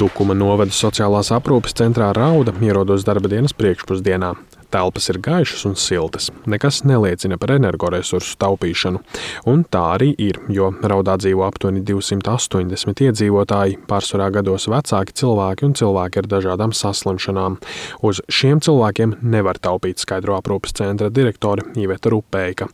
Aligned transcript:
Tukuma 0.00 0.32
novada 0.32 0.72
sociālās 0.72 1.28
aprūpes 1.36 1.76
centrā 1.76 2.08
Rauda 2.16 2.54
ierodos 2.64 3.04
darba 3.04 3.28
dienas 3.28 3.52
priekšpusdienā. 3.52 4.32
Telpas 4.70 5.08
ir 5.10 5.18
gaišas 5.18 5.64
un 5.66 5.74
siltas. 5.74 6.30
Nekas 6.46 6.82
neliecina 6.86 7.38
par 7.40 7.50
energoresursu 7.56 8.36
taupīšanu. 8.38 9.00
Un 9.50 9.64
tā 9.66 9.82
arī 9.96 10.12
ir, 10.18 10.38
jo 10.52 10.70
Raudā 10.70 11.16
dzīvo 11.20 11.42
aptuveni 11.46 11.82
280 11.86 13.02
iedzīvotāji, 13.06 13.80
pārsvarā 13.90 14.30
gados 14.36 14.68
vecāki 14.70 15.16
cilvēki 15.20 15.66
un 15.66 15.74
cilvēki 15.78 16.22
ar 16.22 16.28
dažādām 16.34 16.74
saslimšanām. 16.76 17.58
Uz 18.06 18.22
šiem 18.30 18.62
cilvēkiem 18.62 19.16
nevar 19.22 19.58
taupīt, 19.58 19.98
skaidro 20.02 20.38
aprūpes 20.38 20.76
centra 20.78 21.10
direktore 21.10 21.66
Iveta 21.80 22.12
Rupēka. 22.14 22.70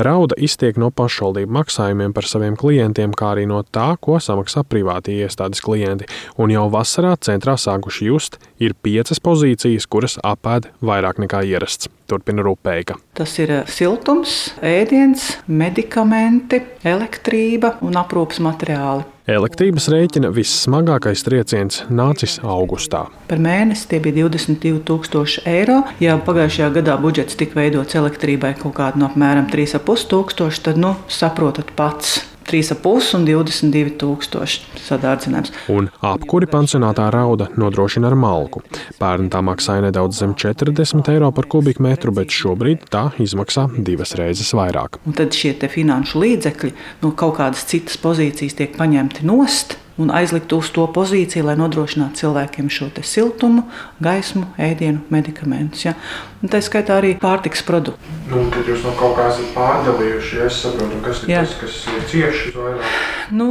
Rauda 0.00 0.38
iztiek 0.40 0.80
no 0.80 0.90
pašvaldību 0.94 1.54
maksājumiem 1.58 2.14
par 2.16 2.28
saviem 2.28 2.56
klientiem, 2.60 3.12
kā 3.12 3.34
arī 3.34 3.44
no 3.50 3.60
tā, 3.68 3.92
ko 4.00 4.16
samaksā 4.22 4.64
privātie 4.68 5.20
iestādes 5.24 5.62
klienti. 5.64 6.08
Un 6.40 6.52
jau 6.54 6.66
vasarā 6.72 7.14
centrā 7.20 7.58
sākuši 7.60 8.08
just, 8.08 8.40
ir 8.58 8.74
piecas 8.80 9.20
pozīcijas, 9.20 9.86
kuras 9.90 10.16
apēd 10.24 10.70
vairāk 10.84 11.20
nekā 11.22 11.33
ierasts. 11.42 11.90
Turpina 12.06 12.44
Rupēka. 12.44 12.98
Tas 13.16 13.32
ir 13.40 13.50
eh, 13.50 13.64
siltums, 13.70 14.52
ēdiens, 14.60 15.38
medikamenti, 15.48 16.60
elektrība 16.84 17.78
un 17.84 17.96
aprūpas 17.96 18.42
materiāli. 18.44 19.06
Elektrības 19.24 19.86
rēķina 19.88 20.28
vissmagākais 20.36 21.22
trieciens 21.24 21.80
nācis 21.88 22.36
augustā. 22.44 23.06
Par 23.30 23.40
mēnesi 23.40 23.88
tie 23.88 24.02
bija 24.04 24.26
22,000 24.26 25.48
eiro. 25.48 25.78
Ja 26.04 26.18
pagājušajā 26.20 26.68
gadā 26.76 26.98
budžets 27.00 27.40
tika 27.40 27.56
veidots 27.62 27.96
elektrībai 27.96 28.52
kaut 28.60 28.76
kāda 28.76 29.00
no 29.00 29.08
apmēram 29.08 29.48
3,5 29.48 30.06
tūkstoši, 30.12 30.64
tad 30.68 30.84
nu, 30.84 30.92
saprotat 31.08 31.72
pats. 31.72 32.20
3,5 32.48 33.14
un 33.18 33.26
22 33.28 33.94
tūkstoši 34.00 34.80
sadārdzinājums. 34.84 35.52
Un 35.72 35.90
apkuri 36.04 36.48
pansionātā 36.50 37.08
rauda 37.14 37.48
nodrošina 37.60 38.10
ar 38.10 38.18
malku. 38.18 38.64
Pērn 39.00 39.30
tā 39.32 39.42
maksāja 39.44 39.86
nedaudz 39.86 40.20
zem 40.22 40.34
40 40.38 41.12
eiro 41.14 41.30
par 41.34 41.48
kubikmetru, 41.50 42.14
bet 42.16 42.34
šobrīd 42.34 42.88
tā 42.92 43.08
izmaksā 43.22 43.68
divas 43.86 44.14
reizes 44.20 44.52
vairāk. 44.56 45.00
Un 45.08 45.16
tad 45.16 45.36
šie 45.36 45.54
finanšu 45.74 46.20
līdzekļi 46.20 46.74
no 47.02 47.14
kaut 47.16 47.38
kādas 47.40 47.64
citas 47.70 47.96
pozīcijas 48.00 48.58
tiek 48.58 48.76
paņemti 48.78 49.24
nost 49.26 49.78
un 49.98 50.10
aizlikt 50.10 50.52
uz 50.52 50.70
to 50.74 50.84
pozīciju, 50.90 51.44
lai 51.48 51.54
nodrošinātu 51.58 52.24
cilvēkiem 52.24 52.70
šo 52.72 52.88
siltumu, 53.06 53.64
gaismu, 54.02 54.48
ēdienu, 54.58 55.04
medikamentus. 55.14 55.84
Ja? 55.86 55.94
Un 56.42 56.50
tā 56.52 56.60
skaitā 56.64 56.98
arī 56.98 57.14
pārtiks 57.20 57.62
produktu. 57.66 58.14
Nu, 58.30 58.42
tad 58.52 58.68
jūs 58.68 58.82
no 58.86 58.94
kaut 58.98 59.16
kā 59.18 59.28
esat 59.30 59.52
pārdalījuši, 59.54 60.38
ja 60.40 60.48
es 60.50 60.60
saprotu, 60.64 61.00
kas 61.04 61.22
ir 61.24 61.34
Jā. 61.34 61.44
tas, 61.44 61.58
kas 61.60 61.80
ir 61.92 62.08
cieši 62.10 62.54
vairāk. 62.56 62.96
Nu, 63.34 63.48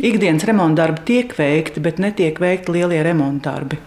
ikdienas 0.00 0.46
remonta 0.48 0.82
darbi 0.82 1.04
tiek 1.12 1.36
veikti, 1.38 1.82
bet 1.84 2.00
netiek 2.02 2.40
veikti 2.40 2.78
lielie 2.78 3.02
remonta 3.04 3.52
darbi. 3.52 3.80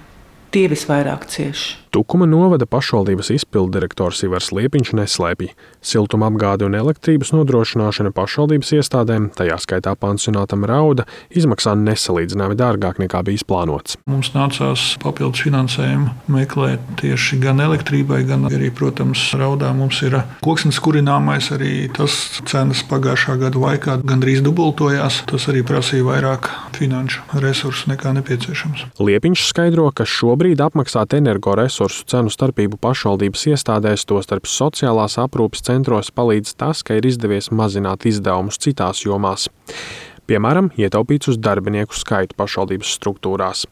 Tie 0.53 0.67
visvairāk 0.71 1.25
cieši. 1.31 1.84
Tukuma 1.95 2.25
novada 2.27 2.65
pašvaldības 2.67 3.29
izpilddirektors 3.31 4.19
Ivars 4.27 4.49
Liepiņš 4.51 4.89
neslēpj. 4.97 5.45
Siltuma 5.79 6.27
apgāde 6.27 6.65
un 6.67 6.73
elektrības 6.75 7.29
nodrošināšana 7.31 8.09
pašvaldības 8.11 8.73
iestādēm, 8.75 9.29
tajā 9.31 9.55
skaitā 9.63 9.93
pansionātam 9.95 10.65
Rauda, 10.67 11.05
izmaksā 11.31 11.71
nesalīdzināmi 11.79 12.57
dārgāk 12.59 12.99
nekā 12.99 13.21
bijis 13.23 13.45
plānots. 13.47 13.95
Mums 14.11 14.33
nācās 14.35 14.83
papildus 14.99 15.45
finansējumu 15.45 16.35
meklēt 16.35 16.83
tieši 16.99 17.39
gan 17.45 17.63
elektrībai, 17.63 18.25
gan 18.27 18.43
arī, 18.49 18.73
protams, 18.75 19.23
Raudā 19.39 19.71
mums 19.71 20.01
ir 20.03 20.19
koksnes 20.43 20.81
kurināmais. 20.83 21.47
Arī 21.55 21.87
tas 21.95 22.19
cenas 22.43 22.83
pagājušā 22.91 23.37
gada 23.45 23.63
laikā 23.63 24.01
gandrīz 24.03 24.43
dubultojās. 24.43 25.21
Tas 25.31 25.47
arī 25.47 25.63
prasīja 25.63 26.09
vairāk 26.11 26.51
finanšu 26.75 27.39
resursu 27.39 27.93
nekā 27.93 28.11
nepieciešams. 28.19 28.83
Liepiņš 28.99 29.47
skaidro, 29.53 29.87
ka 29.95 30.03
šobrīd 30.03 30.59
apmaksāt 30.67 31.15
energoresursu 31.21 31.84
resursu 31.85 32.05
cenu 32.09 32.31
starpību 32.33 32.79
pašvaldības 32.81 33.43
iestādēs, 33.51 34.05
tostarp 34.09 34.47
sociālās 34.49 35.19
aprūpes 35.21 35.61
centros, 35.61 36.09
palīdz 36.09 36.55
tas, 36.57 36.81
ka 36.81 36.97
ir 36.97 37.05
izdevies 37.05 37.51
mazināt 37.53 38.07
izdevumus 38.09 38.57
citās 38.57 39.03
jomās 39.05 39.45
piemēram, 40.29 40.71
ietaupīts 40.79 41.31
uz 41.31 41.39
darbinieku 41.41 41.95
skaitu 41.97 42.37
pašvaldības 42.39 42.93
struktūrās. 42.97 43.65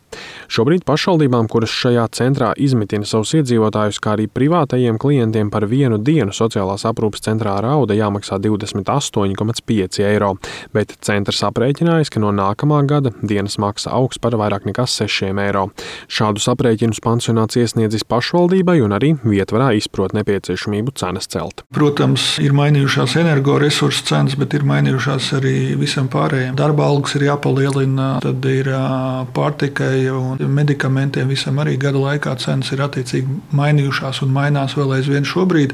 Šobrīd 0.53 0.83
pašvaldībām, 0.85 1.47
kuras 1.49 1.73
šajā 1.73 2.05
centrā 2.13 2.51
izmitina 2.61 3.07
savus 3.07 3.33
iedzīvotājus, 3.39 3.99
kā 4.03 4.13
arī 4.17 4.27
privātajiem 4.29 4.99
klientiem 5.01 5.49
par 5.53 5.65
vienu 5.69 5.97
dienu 5.97 6.35
sociālās 6.35 6.85
aprūpes 6.89 7.23
centrā 7.25 7.55
rauda 7.63 7.97
jāmaksā 7.97 8.37
28,5 8.43 10.03
eiro, 10.05 10.33
bet 10.75 10.93
centrs 11.01 11.41
aprēķinājis, 11.49 12.13
ka 12.13 12.21
no 12.21 12.33
nākamā 12.35 12.83
gada 12.89 13.13
dienas 13.21 13.57
maksa 13.61 13.93
augs 13.97 14.21
par 14.21 14.37
vairāk 14.39 14.67
nekā 14.69 14.85
6 14.89 15.33
eiro. 15.33 15.65
Šādus 16.11 16.45
aprēķinus 16.53 17.01
pansionāts 17.03 17.57
iesniedzis 17.57 18.05
pašvaldībai 18.09 18.79
un 18.85 18.93
arī 18.99 19.13
vietvarā 19.23 19.71
izprot 19.79 20.13
nepieciešamību 20.17 20.93
cenas 20.99 21.29
celt. 21.31 21.65
Protams, 21.73 22.35
ir 22.43 22.53
mainījušās 22.57 23.17
energoresursu 23.23 24.05
cenas, 24.11 24.37
bet 24.37 24.53
ir 24.53 24.67
mainījušās 24.67 25.33
arī 25.39 25.57
visam 25.79 26.09
pārējiem 26.13 26.42
pārējiem. 26.43 26.57
Darba 26.57 26.87
algas 26.87 27.15
ir 27.15 27.27
jāpalielina, 27.27 28.19
tad 28.21 28.45
ir 28.45 28.69
pārtikai 29.33 30.09
un 30.11 30.37
medikamentiem 30.53 31.27
visam 31.27 31.59
arī 31.59 31.77
gada 31.77 31.97
laikā 31.97 32.35
cenas 32.39 32.71
ir 32.71 32.81
attiecīgi 32.83 33.27
mainījušās 33.53 34.23
un 34.23 34.33
mainās 34.33 34.75
vēl 34.75 34.97
aizvien 34.99 35.23
šobrīd. 35.23 35.73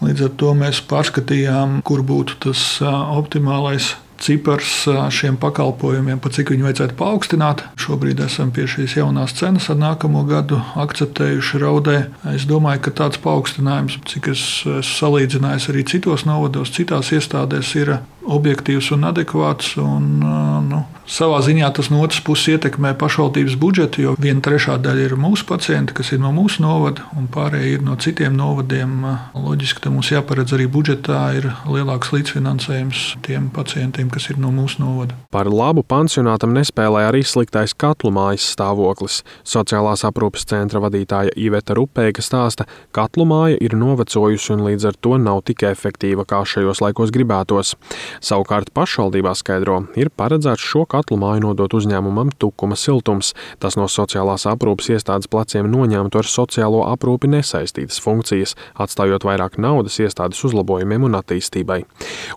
Līdz 0.00 0.28
ar 0.28 0.36
to 0.36 0.54
mēs 0.54 0.80
pārskatījām, 0.80 1.82
kur 1.82 2.02
būtu 2.02 2.40
tas 2.40 2.80
optimālais 2.82 3.96
cipars 4.20 4.84
šiem 5.16 5.38
pakalpojumiem, 5.40 6.18
pa 6.20 6.28
cik 6.28 6.50
viņu 6.52 6.66
vajadzētu 6.66 6.96
paaugstināt. 6.98 7.62
Šobrīd 7.80 8.20
esam 8.20 8.50
pie 8.52 8.66
šīs 8.68 8.98
jaunās 8.98 9.32
cenas 9.32 9.70
ar 9.72 9.78
nākamo 9.80 10.26
gadu 10.28 10.60
akceptējuši 10.76 11.60
raudē. 11.62 11.96
Es 12.34 12.44
domāju, 12.44 12.84
ka 12.84 12.92
tāds 13.00 13.20
paaugstinājums, 13.24 13.96
cik 14.12 14.28
es 14.34 14.44
esmu 14.60 14.84
salīdzinājis 14.90 15.70
arī 15.72 15.86
citos 15.88 16.26
novados, 16.28 16.72
citās 16.76 17.14
iestādēs, 17.16 17.72
ir 17.80 17.96
objektīvs 18.24 18.92
un 18.94 19.08
adekvāts. 19.10 19.74
Un, 19.80 20.20
nu, 20.68 20.82
savā 21.10 21.40
ziņā 21.44 21.70
tas 21.74 21.90
no 21.90 22.02
otras 22.04 22.22
puses 22.24 22.54
ietekmē 22.54 22.92
pašvaldības 23.00 23.56
budžetu, 23.60 24.04
jo 24.04 24.14
viena 24.20 24.42
trešā 24.44 24.76
daļa 24.82 25.08
ir 25.08 25.16
mūsu 25.20 25.46
pacienti, 25.48 25.96
kas 25.96 26.12
ir 26.14 26.22
no 26.22 26.30
mūsu 26.34 26.62
novada, 26.64 27.06
un 27.18 27.26
pārējie 27.32 27.78
ir 27.78 27.84
no 27.86 27.96
citiem 28.00 28.36
novadiem. 28.38 28.94
Loģiski, 29.34 29.82
ka 29.84 29.92
mums 29.92 30.12
jāparedz 30.12 30.54
arī 30.54 30.68
budžetā 30.70 31.20
ir 31.40 31.50
lielāks 31.66 32.12
līdzfinansējums 32.14 33.04
tiem 33.26 33.50
pacientiem, 33.54 34.10
kas 34.12 34.30
ir 34.30 34.38
no 34.42 34.52
mūsu 34.54 34.84
novada. 34.84 35.18
Par 35.34 35.50
labu 35.50 35.82
pansionātam 35.86 36.54
nespēlē 36.54 37.08
arī 37.08 37.24
sliktais 37.26 37.74
katlu 37.74 38.12
mājas 38.14 38.46
stāvoklis. 38.54 39.20
Sociālās 39.46 40.06
aprūpes 40.06 40.46
centra 40.50 40.82
vadītāja 40.84 41.34
Iveta 41.40 41.74
Rupēka 41.78 42.22
stāsta, 42.22 42.68
ka 42.92 43.00
katlu 43.00 43.26
māja 43.28 43.58
ir 43.64 43.76
novecojusi 43.78 44.54
un 44.54 44.64
līdz 44.66 44.90
ar 44.90 44.98
to 45.00 45.16
nav 45.20 45.42
tik 45.48 45.64
efektīva, 45.68 46.26
kā 46.28 46.42
šajos 46.46 46.82
laikos 46.84 47.12
gribētos. 47.14 47.74
Savukārt 48.20 48.68
pašvaldībā 48.76 49.30
skaidro, 49.32 49.78
ir 49.96 50.10
paredzēts 50.12 50.60
šo 50.60 50.82
katlu 50.92 51.16
māju 51.22 51.40
nodot 51.46 51.72
uzņēmumam 51.78 52.28
Tukuma 52.36 52.76
siltums. 52.76 53.30
Tas 53.64 53.78
no 53.80 53.86
sociālās 53.88 54.44
aprūpes 54.50 54.90
iestādes 54.92 55.30
pleciem 55.32 55.64
noņemtu 55.72 56.20
ar 56.20 56.28
sociālo 56.28 56.82
aprūpi 56.90 57.30
nesaistītas 57.32 57.96
funkcijas, 58.04 58.52
atstājot 58.76 59.24
vairāk 59.24 59.56
naudas 59.56 59.96
iestādes 60.04 60.42
uzlabojumiem 60.44 61.06
un 61.08 61.16
attīstībai. 61.16 61.78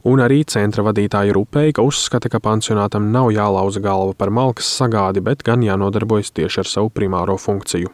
Un 0.07 0.23
arī 0.23 0.45
centra 0.47 0.85
vadītāja 0.88 1.35
Rupeika 1.35 1.83
uzskata, 1.83 2.31
ka 2.31 2.39
pansionātam 2.39 3.11
nav 3.11 3.33
jālauza 3.35 3.83
galva 3.83 4.15
par 4.15 4.31
malkas 4.31 4.71
sagādi, 4.79 5.19
bet 5.19 5.44
gan 5.44 5.67
jānodarbojas 5.67 6.31
tieši 6.31 6.63
ar 6.63 6.71
savu 6.77 6.94
primāro 6.95 7.35
funkciju. 7.35 7.91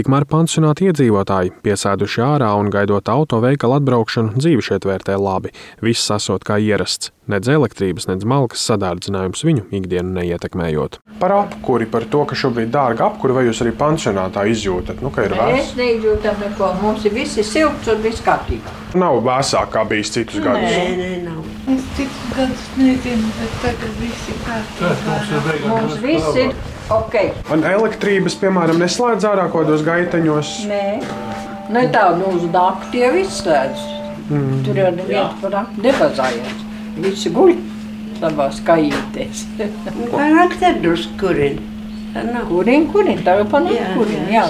Tikmēr 0.00 0.24
pansionāta 0.32 0.88
iedzīvotāji, 0.88 1.52
piesēduši 1.60 2.24
ārā 2.24 2.54
un 2.56 2.72
gaidot 2.72 3.12
auto 3.12 3.44
veikalu 3.44 3.82
atbraukšanu, 3.82 4.40
dzīvi 4.40 4.68
šeit 4.70 4.88
vērtē 4.88 5.20
labi, 5.20 5.52
viss 5.84 6.08
esot 6.16 6.48
kā 6.48 6.56
ierasts 6.56 7.07
nedz 7.30 7.48
elektrības, 7.52 8.06
nedz 8.10 8.26
malkas 8.28 8.62
sadārdzinājums 8.68 9.44
viņu 9.46 9.66
ikdienu 9.78 10.14
neietekmējot. 10.16 10.98
Par 11.20 11.34
apkuri, 11.34 11.88
par 11.90 12.06
to, 12.10 12.22
ka 12.28 12.38
šobrīd 12.38 12.70
dārga 12.74 13.08
apkuri, 13.08 13.36
vai 13.36 13.44
jūs 13.48 13.62
arī 13.64 13.74
pansionātā 13.78 14.44
izjūtat, 14.52 15.02
nu, 15.04 15.12
ka 15.14 15.26
ir 15.26 15.34
vēs? 15.36 15.54
Mēs 15.56 15.74
neizjūtam 15.78 16.40
neko, 16.44 16.70
mums 16.82 17.06
ir 17.08 17.16
visi 17.16 17.44
silts 17.46 17.90
un 17.92 18.02
viss 18.04 18.24
kārtībā. 18.26 18.74
Nav 18.98 19.20
vēsāk 19.26 19.72
kā 19.74 19.84
bijis 19.88 20.14
citus 20.14 20.40
gadus. 20.44 20.70
Nē, 20.70 20.86
nē, 21.00 21.10
nav. 21.26 21.44
Es 21.74 21.84
citus 21.98 22.32
gadus 22.36 22.66
nezinu, 22.78 23.32
bet 23.40 23.58
tagad 23.64 23.98
viss 24.02 24.30
ir 24.32 24.40
kārtībā. 24.46 25.58
Mums 25.68 25.98
viss 26.04 26.40
ir 26.44 26.54
ok. 26.94 27.18
Un 27.54 27.66
elektrības, 27.68 28.38
piemēram, 28.40 28.80
neslēdz 28.84 29.28
ārā 29.28 29.50
kaut 29.52 29.66
kādos 29.66 29.84
gaiteņos? 29.86 30.54
Nē. 30.70 30.86
Ne 31.68 31.84
tā, 31.92 32.06
nu 32.16 32.30
uz 32.38 32.46
dāku 32.52 32.88
tie 32.94 33.10
viss 33.12 33.42
slēdz. 33.42 33.84
Mm. 34.28 34.62
Tur 34.64 34.80
jau 34.80 34.88
neviens 34.96 35.36
par 35.42 35.52
dāku 35.52 35.84
nebazājās. 35.84 36.67
Visi 37.02 37.32
guļ 37.34 37.54
savā 38.18 38.48
kājītēs. 38.66 39.44
Pārāk 40.12 40.56
tad 40.60 40.80
drusku 40.82 41.18
kurin. 41.20 41.58
Kurin, 42.48 42.86
kurin, 42.90 43.20
tā 43.22 43.36
jau 43.38 43.48
panāk 43.52 43.92
kurin, 43.94 44.24
jā. 44.32 44.46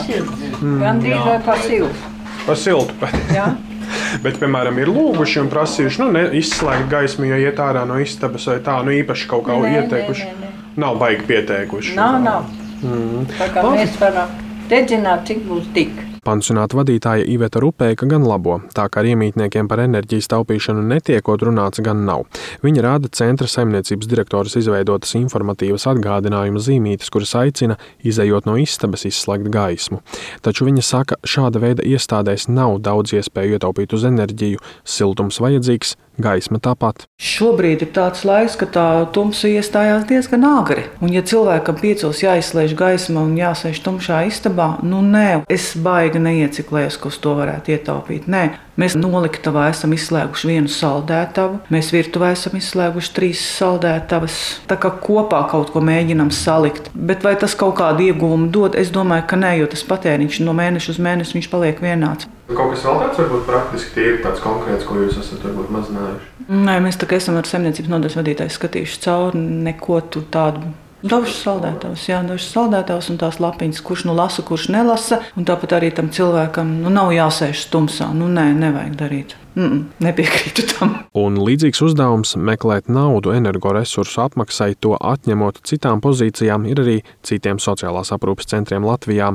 Mm, 0.62 0.78
Gandrīz 0.80 1.24
vai 1.26 1.38
pa 1.44 1.56
siltu. 1.60 2.12
Pa 2.46 2.54
siltu 2.56 3.10
jā. 3.34 3.50
Bet, 4.24 4.38
piemēram, 4.40 4.78
ir 4.80 4.90
lūguši 4.92 5.42
un 5.42 5.50
prasījuši 5.52 6.00
nu, 6.02 6.22
izslēgt 6.38 6.88
gaismu, 6.92 7.28
ja 7.28 7.38
iet 7.40 7.60
ārā 7.60 7.84
no 7.88 7.98
istabas 8.00 8.46
vai 8.48 8.58
tā, 8.64 8.78
nu 8.84 8.92
īpaši 8.96 9.28
kaut 9.30 9.46
kā 9.48 9.56
Nē, 9.56 9.64
nē, 9.64 9.82
ieteikuši. 9.82 10.28
nē, 10.28 10.34
nē. 10.42 10.50
Nav 10.78 10.98
baigi 11.00 11.24
pieteikuši. 11.28 11.96
Nav, 11.98 12.18
nav. 12.24 12.50
Mm. 12.84 13.24
Tā 13.34 13.48
kā 13.52 13.64
mēs 13.74 13.96
varam 14.00 14.32
dedzināt, 14.70 15.24
cik 15.28 15.44
būs 15.48 15.68
tik. 15.76 16.07
Pansionāta 16.28 16.76
vadītāja 16.76 17.25
Iveta 17.32 17.60
Rupēka 17.62 18.04
gan 18.10 18.26
labo, 18.28 18.58
tā 18.76 18.84
kā 18.92 19.00
ar 19.00 19.06
iemītniekiem 19.08 19.69
par 19.70 19.80
enerģijas 19.80 20.26
taupīšanu 20.28 20.82
netiekot 20.90 21.40
runāts 21.48 21.80
gan 21.80 22.02
nav. 22.04 22.26
Viņa 22.60 22.82
rāda 22.84 23.08
centra 23.16 23.48
saimniecības 23.48 24.10
direktoras 24.10 24.58
izveidotas 24.60 25.14
informatīvas 25.16 25.86
atgādinājuma 25.88 26.60
zīmītes, 26.60 27.08
kuras 27.14 27.32
aicina, 27.40 27.78
izējot 28.04 28.44
no 28.44 28.58
istabas, 28.60 29.06
izslēgt 29.08 29.48
gaismu. 29.54 30.02
Taču 30.44 30.69
viņa 30.69 30.84
saka, 30.84 31.16
šāda 31.25 31.64
veida 31.64 31.86
iestādēs 31.88 32.50
nav 32.52 32.76
daudz 32.84 33.16
iespēju 33.16 33.56
ietaupīt 33.56 33.96
uz 33.96 34.04
enerģiju, 34.10 34.60
siltums 34.84 35.40
vajadzīgs, 35.40 35.96
gaisma 36.19 36.61
tāpat. 36.62 37.06
Šobrīd 37.23 37.85
ir 37.87 37.93
tāds 37.97 38.25
laiks, 38.29 38.59
ka 38.61 38.69
tā 38.75 38.87
tumsa 39.15 39.50
iestājās 39.50 40.06
diezgan 40.11 40.47
agri. 40.49 40.87
Un, 41.00 41.12
ja 41.15 41.23
cilvēkam 41.23 41.79
piecos 41.81 42.23
jāizslēdz 42.25 42.76
gaisma 42.79 43.25
un 43.25 43.37
jāsēž 43.38 43.82
tumšā 43.87 44.25
istabā, 44.29 44.75
nu 44.82 45.03
nē, 45.06 45.44
es 45.50 45.73
baigi 45.79 46.23
neieciklējos, 46.23 46.99
ka 47.00 47.12
uz 47.12 47.20
to 47.23 47.37
varētu 47.38 47.76
ietaupīt. 47.76 48.29
Nē, 48.31 48.44
mēs 48.78 48.96
noliktavā 48.98 49.69
esam 49.72 49.92
izslēguši 49.96 50.50
vienu 50.52 50.72
saldētavu, 50.72 51.60
mēs 51.75 51.90
virtuvē 51.94 52.32
esam 52.36 52.56
izslēguši 52.58 53.12
trīs 53.16 53.42
saldētavas. 53.58 54.38
Tā 54.70 54.78
kā 54.80 54.92
kopā 55.02 55.42
kaut 55.50 55.72
ko 55.75 55.82
mēģinam 55.84 56.32
salikt. 56.34 56.90
Bet 56.94 57.26
vai 57.26 57.34
tas 57.40 57.56
kaut 57.58 57.76
kādu 57.82 58.08
ieguvumu 58.08 58.50
dod? 58.54 58.78
Es 58.78 58.92
domāju, 58.94 59.26
ka 59.30 59.40
nē, 59.40 59.56
jo 59.60 59.69
tas 59.70 59.84
patēriņš 59.88 60.42
no 60.46 60.56
mēneša 60.56 60.94
uz 60.94 61.02
mēnesi 61.02 61.38
viņš 61.38 61.50
paliek 61.52 61.84
vienāds. 61.84 62.30
Kaut 62.48 62.72
kas 62.72 62.84
vēl 62.86 63.02
tāds 63.02 63.19
varbūt 63.20 63.44
praktiski 63.44 63.94
tīri 63.98 64.20
tāds 64.25 64.40
konkrēts, 64.40 64.86
ko 64.88 64.96
jūs 65.02 65.19
esat 65.20 65.42
varbūt 65.44 65.72
mazinājuši. 65.74 66.34
Nē, 66.48 66.78
mēs 66.81 66.96
tā 66.96 67.04
kā 67.10 67.19
esam 67.20 67.36
ar 67.36 67.48
saimniecības 67.48 67.92
nodaļas 67.92 68.16
vadītāju 68.16 68.54
skatījuši 68.54 69.02
cauri 69.04 69.42
neko 69.69 70.00
tādu. 70.32 70.70
Dažs 70.98 71.36
saldētājs, 71.44 72.08
jā, 72.10 72.18
dažs 72.26 72.48
saldētājs 72.50 73.12
un 73.12 73.18
tās 73.20 73.36
lapiņas, 73.38 73.82
kurš 73.86 74.02
nu 74.08 74.16
lasa, 74.18 74.42
kurš 74.42 74.66
nelasa. 74.74 75.20
Un 75.38 75.46
tāpat 75.46 75.76
arī 75.78 75.92
tam 75.94 76.08
cilvēkam 76.10 76.80
nu, 76.82 76.90
nav 76.90 77.12
jāsēž 77.14 77.68
stumsā. 77.68 78.10
Nu, 78.18 78.26
nē, 78.26 78.48
nevajag 78.58 78.96
darīt. 78.98 79.36
Mm 79.58 79.64
-mm, 79.64 79.84
nepiekrītu 79.99 80.62
tam. 80.70 80.93
Un 81.19 81.34
līdzīgs 81.43 81.81
uzdevums 81.82 82.37
meklēt 82.37 82.87
naudu 82.87 83.32
energoresursu 83.34 84.20
apmaksai, 84.22 84.75
to 84.81 84.94
atņemot 84.94 85.58
citām 85.66 85.99
pozīcijām, 86.00 86.66
ir 86.70 86.78
arī 86.78 86.94
citiem 87.26 87.58
sociālās 87.58 88.12
aprūpes 88.14 88.46
centriem 88.46 88.87
Latvijā. 88.87 89.32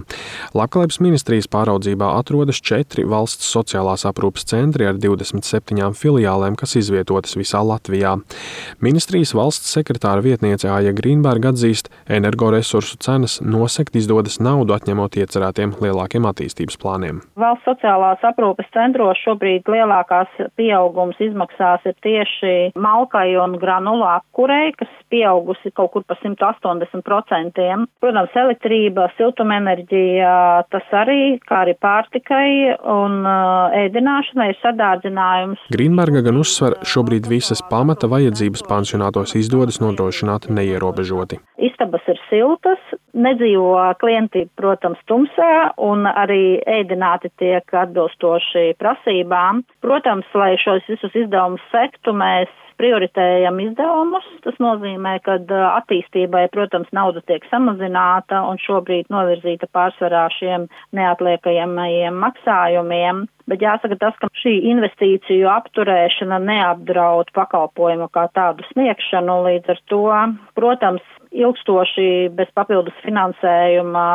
Labklājības 0.54 1.00
ministrijas 1.04 1.48
pāraudzībā 1.48 2.08
atrodas 2.20 2.62
četri 2.62 3.04
valsts 3.04 3.52
sociālās 3.56 4.06
aprūpes 4.08 4.48
centri 4.48 4.88
ar 4.88 4.96
27 4.96 5.92
filiālēm, 5.92 6.56
kas 6.56 6.76
izvietotas 6.76 7.36
visā 7.36 7.60
Latvijā. 7.60 8.16
Ministrijas 8.80 9.34
valsts 9.34 9.76
sekretāra 9.76 10.24
vietniece 10.24 10.70
Aija 10.70 10.94
Grīnberga 10.94 11.52
atzīst, 11.52 11.90
energoresursu 12.08 12.96
cenas 12.98 13.42
nosekt 13.42 13.96
izdodas 13.96 14.40
naudu 14.40 14.74
atņemot 14.74 15.18
iecerētiem 15.18 15.76
lielākiem 15.82 16.24
attīstības 16.32 16.80
plāniem. 16.80 17.22
Valsts 17.36 17.68
sociālās 17.68 18.24
aprūpes 18.24 18.72
centros 18.72 19.20
šobrīd 19.26 19.68
lielākās 20.14 20.54
pieaugums 20.58 21.18
izmaksās 21.20 21.84
ir 21.86 21.96
tieši 22.04 22.74
malkai 22.76 23.36
un 23.38 23.58
granulu 23.58 24.06
apkurei, 24.06 24.74
kas 24.78 24.90
pieaugusi 25.10 25.72
kaut 25.74 25.92
kur 25.94 26.04
pa 26.04 26.16
180%. 26.22 27.88
Protams, 28.02 28.36
elektrība, 28.36 29.10
siltumenerģija, 29.18 30.66
tas 30.70 30.84
arī, 30.92 31.40
kā 31.48 31.64
arī 31.64 31.76
pārtikai 31.80 32.78
un 32.90 33.24
uh, 33.26 33.74
ēdināšanai 33.74 34.50
ir 34.52 34.60
sadārdzinājums. 34.62 35.68
Grīnberga 35.74 36.24
gan 36.26 36.40
uzsver, 36.42 36.78
šobrīd 36.84 37.30
visas 37.30 37.64
pamata 37.70 38.10
vajadzības 38.12 38.66
pansionātos 38.70 39.36
izdodas 39.38 39.80
nodrošināt 39.84 40.50
neierobežoti. 40.50 41.40
Istabas 41.64 42.04
ir 42.10 42.20
siltas, 42.30 42.82
nedzīvo 43.14 43.94
klienti, 44.02 44.48
protams, 44.58 45.00
tumsā 45.10 45.74
un 45.82 46.08
arī 46.10 46.60
ēdināti 46.70 47.32
tiek 47.42 47.76
atbilstoši 47.84 48.74
prasībām. 48.82 49.64
Protams, 49.86 50.28
lai 50.38 50.56
šos 50.62 50.86
visus 50.90 51.16
izdevumus 51.16 51.64
sektu, 51.72 52.16
mēs 52.18 52.52
prioritējam 52.80 53.60
izdevumus. 53.64 54.26
Tas 54.46 54.58
nozīmē, 54.64 55.18
ka 55.26 55.38
attīstībai, 55.80 56.48
protams, 56.54 56.92
nauda 56.96 57.24
tiek 57.28 57.46
samazināta 57.52 58.44
un 58.50 58.62
šobrīd 58.64 59.12
novirzīta 59.14 59.70
pārsvarā 59.74 60.28
šiem 60.38 60.68
neatliekajiem 60.98 61.80
maksājumiem. 62.24 63.26
Bet 63.52 63.64
jāsaka 63.64 63.98
tas, 64.00 64.16
ka 64.22 64.30
šī 64.40 64.54
investīciju 64.72 65.50
apturēšana 65.52 66.40
neapdraud 66.40 67.34
pakalpojumu 67.36 68.08
kā 68.16 68.30
tādu 68.38 68.64
sniegšanu. 68.72 69.42
Līdz 69.50 69.74
ar 69.74 69.82
to, 69.92 70.06
protams, 70.56 71.04
ilgstoši 71.34 72.30
bez 72.38 72.50
papildus 72.56 72.96
finansējuma 73.04 74.06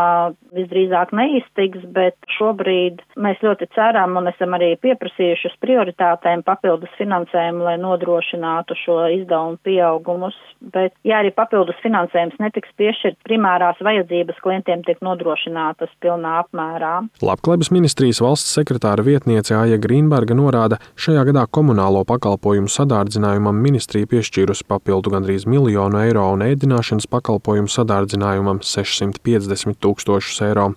visdrīzāk 0.54 1.12
neiztiks, 1.16 1.82
bet 1.94 2.16
šobrīd 2.38 3.02
mēs 3.20 3.42
ļoti 3.44 3.68
ceram 3.74 4.16
un 4.20 4.30
esam 4.30 4.54
arī 4.56 4.72
pieprasījuši 4.80 5.50
uz 5.50 5.56
prioritātēm 5.64 6.44
papildus 6.46 6.94
finansējumu, 7.00 7.66
lai 7.66 7.76
nodrošinātu 7.82 8.47
šo 8.82 9.00
izdevumu 9.14 9.58
pieaugumus. 9.66 10.36
Bet, 10.58 10.94
ja 11.06 11.20
arī 11.20 11.30
papildus 11.34 11.78
finansējums 11.84 12.38
netiks 12.42 12.72
piešķirt, 12.80 13.20
primārās 13.26 13.78
vajadzības 13.84 14.40
klientiem 14.42 14.82
tiek 14.86 14.98
nodrošinātas 15.06 15.92
pilnā 16.02 16.32
apmērā. 16.42 16.94
Labklājības 17.22 17.70
ministrijas 17.74 18.18
valsts 18.24 18.56
sekretāra 18.58 19.04
vietniece 19.06 19.54
Aija 19.54 19.78
Grīnberga 19.78 20.34
norāda, 20.34 20.80
šajā 20.98 21.22
gadā 21.30 21.44
komunālo 21.54 22.02
pakalpojumu 22.08 22.70
sadārdzinājumam 22.74 23.60
ministrija 23.62 24.10
piešķīrusi 24.10 24.66
papildu 24.68 25.14
gandrīz 25.14 25.46
miljonu 25.46 26.02
eiro 26.02 26.26
un 26.34 26.42
ēdināšanas 26.48 27.06
pakalpojumu 27.12 27.70
sadārdzinājumam 27.70 28.58
650 28.66 29.78
tūkstošus 29.84 30.42
eiro. 30.48 30.72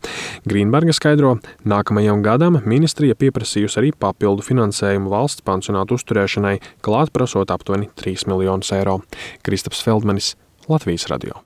Grīnberga 0.50 0.94
skaidro, 0.96 1.36
nākamajam 1.66 2.22
gadam 2.26 2.60
ministrija 2.66 3.18
pieprasījusi 3.18 3.82
arī 3.82 3.92
papildu 3.98 4.46
finansējumu 4.46 5.10
valsts 5.12 5.46
pansionātu 5.48 5.98
uzturēšanai, 5.98 6.56
klāt 6.86 7.14
prasot 7.16 7.52
aptuveni 7.62 7.90
3 8.02 8.28
miljonus 8.28 8.74
eiro. 8.76 9.00
Kristaps 9.46 9.86
Feldmanis, 9.86 10.34
Latvijas 10.70 11.08
radio. 11.14 11.38